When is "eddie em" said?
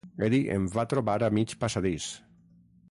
0.27-0.63